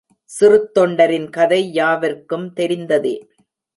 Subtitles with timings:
[0.29, 3.15] சிறுத்தொண்டரின் கதை யாவருக்கும் தெரிந்ததே.